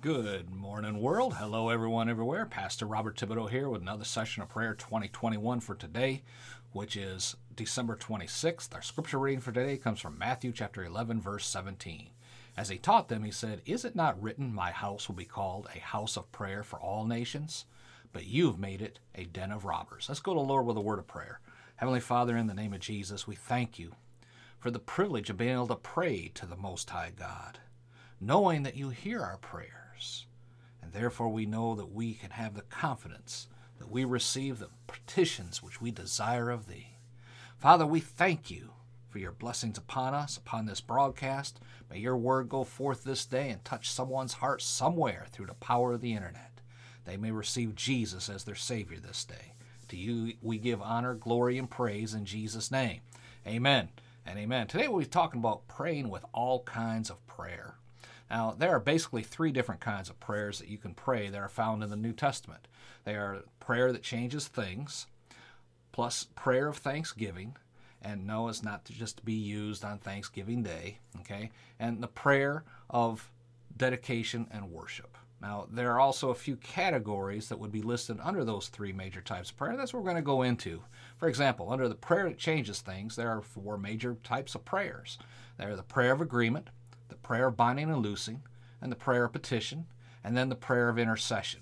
[0.00, 1.34] Good morning, world.
[1.34, 2.46] Hello, everyone, everywhere.
[2.46, 6.22] Pastor Robert Thibodeau here with another session of prayer 2021 for today,
[6.70, 8.72] which is December 26th.
[8.72, 12.10] Our scripture reading for today comes from Matthew chapter 11, verse 17.
[12.56, 15.66] As he taught them, he said, Is it not written, My house will be called
[15.74, 17.64] a house of prayer for all nations?
[18.12, 20.06] But you've made it a den of robbers.
[20.08, 21.40] Let's go to the Lord with a word of prayer.
[21.74, 23.96] Heavenly Father, in the name of Jesus, we thank you
[24.60, 27.58] for the privilege of being able to pray to the Most High God,
[28.20, 30.26] knowing that you hear our prayers
[30.82, 35.62] and therefore we know that we can have the confidence that we receive the petitions
[35.62, 36.96] which we desire of thee.
[37.58, 38.70] Father, we thank you
[39.08, 41.60] for your blessings upon us, upon this broadcast.
[41.90, 45.92] May your word go forth this day and touch someone's heart somewhere through the power
[45.92, 46.60] of the internet.
[47.04, 49.54] They may receive Jesus as their Savior this day.
[49.88, 53.00] To you we give honor, glory, and praise in Jesus' name.
[53.46, 53.88] Amen
[54.26, 54.66] and amen.
[54.66, 57.76] Today we'll be talking about praying with all kinds of prayer.
[58.30, 61.48] Now, there are basically three different kinds of prayers that you can pray that are
[61.48, 62.68] found in the New Testament.
[63.04, 65.06] They are prayer that changes things,
[65.92, 67.56] plus prayer of thanksgiving,
[68.02, 71.50] and no, it's not just to be used on Thanksgiving Day, okay?
[71.80, 73.30] And the prayer of
[73.76, 75.16] dedication and worship.
[75.40, 79.20] Now, there are also a few categories that would be listed under those three major
[79.20, 79.76] types of prayer.
[79.76, 80.82] That's what we're going to go into.
[81.16, 85.16] For example, under the prayer that changes things, there are four major types of prayers.
[85.56, 86.70] There are the prayer of agreement,
[87.08, 88.42] the prayer of binding and loosing,
[88.80, 89.86] and the prayer of petition,
[90.22, 91.60] and then the prayer of intercession.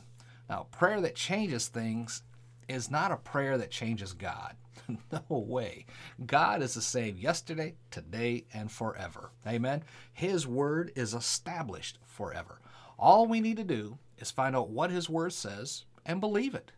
[0.48, 2.22] Now, prayer that changes things
[2.68, 4.56] is not a prayer that changes God.
[5.12, 5.86] no way.
[6.24, 9.30] God is the same yesterday, today, and forever.
[9.46, 9.82] Amen.
[10.12, 12.60] His word is established forever.
[12.98, 16.72] All we need to do is find out what His word says and believe it.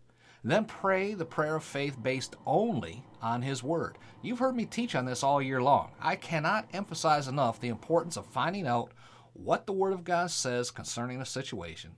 [0.45, 3.99] Then pray the prayer of faith based only on His Word.
[4.23, 5.91] You've heard me teach on this all year long.
[6.01, 8.93] I cannot emphasize enough the importance of finding out
[9.33, 11.93] what the Word of God says concerning a situation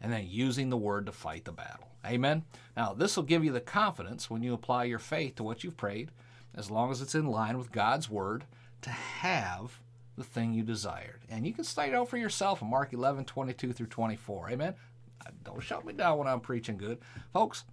[0.00, 1.88] and then using the Word to fight the battle.
[2.06, 2.44] Amen?
[2.76, 5.76] Now, this will give you the confidence when you apply your faith to what you've
[5.76, 6.10] prayed,
[6.54, 8.44] as long as it's in line with God's Word,
[8.82, 9.80] to have
[10.16, 11.20] the thing you desired.
[11.28, 14.50] And you can study it out for yourself in Mark 11, 22 through 24.
[14.50, 14.74] Amen?
[15.44, 16.98] Don't shut me down when I'm preaching good.
[17.32, 17.64] Folks,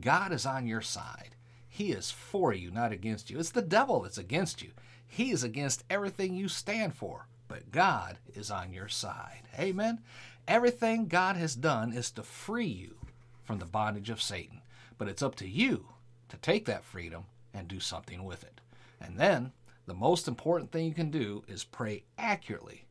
[0.00, 1.36] God is on your side.
[1.68, 3.38] He is for you, not against you.
[3.38, 4.70] It's the devil that's against you.
[5.06, 9.42] He is against everything you stand for, but God is on your side.
[9.58, 10.00] Amen.
[10.48, 12.96] Everything God has done is to free you
[13.44, 14.62] from the bondage of Satan,
[14.98, 15.86] but it's up to you
[16.28, 18.60] to take that freedom and do something with it.
[19.00, 19.52] And then
[19.86, 22.86] the most important thing you can do is pray accurately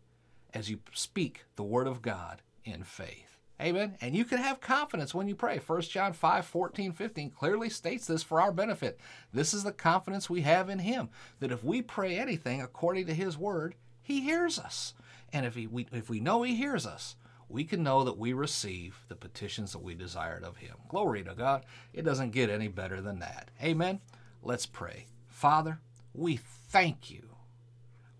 [0.53, 3.40] as you speak the word of God in faith.
[3.61, 3.95] Amen.
[4.01, 5.59] And you can have confidence when you pray.
[5.59, 8.99] 1 John 5 14, 15 clearly states this for our benefit.
[9.31, 13.13] This is the confidence we have in Him that if we pray anything according to
[13.13, 14.93] His word, He hears us.
[15.31, 17.15] And if, he, we, if we know He hears us,
[17.47, 20.77] we can know that we receive the petitions that we desired of Him.
[20.87, 21.63] Glory to God.
[21.93, 23.51] It doesn't get any better than that.
[23.61, 23.99] Amen.
[24.41, 25.05] Let's pray.
[25.27, 25.79] Father,
[26.13, 27.29] we thank you.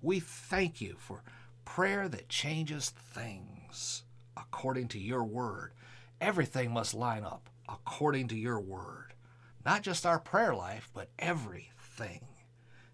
[0.02, 1.24] We thank you for
[1.66, 4.04] prayer that changes things
[4.38, 5.72] according to your word.
[6.20, 9.14] Everything must line up according to your word.
[9.66, 12.22] Not just our prayer life, but everything.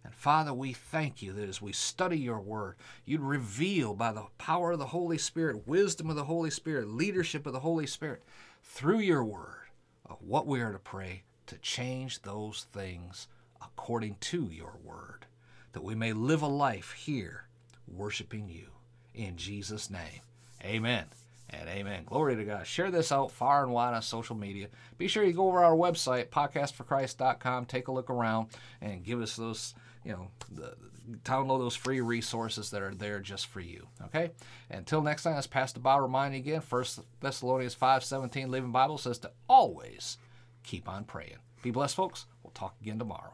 [0.04, 2.76] And Father, we thank you that as we study your word,
[3.06, 7.46] you'd reveal by the power of the Holy Spirit, wisdom of the Holy Spirit, leadership
[7.46, 8.24] of the Holy Spirit,
[8.64, 9.68] through your word,
[10.06, 13.28] of what we are to pray to change those things
[13.62, 15.26] according to your word,
[15.74, 17.48] that we may live a life here
[17.88, 18.68] worshiping you.
[19.14, 20.22] In Jesus' name,
[20.64, 21.06] amen.
[21.50, 22.04] And amen.
[22.06, 22.68] Glory to God.
[22.68, 24.68] Share this out far and wide on social media.
[24.98, 28.48] Be sure you go over our website, podcastforchrist.com, take a look around,
[28.82, 30.76] and give us those, you know, the,
[31.24, 33.88] download those free resources that are there just for you.
[34.06, 34.32] Okay?
[34.70, 36.86] Until next time, as Pastor Bob reminding you again, 1
[37.22, 40.18] Thessalonians 5.17 Living Bible says to always
[40.64, 41.38] keep on praying.
[41.62, 42.26] Be blessed, folks.
[42.44, 43.34] We'll talk again tomorrow.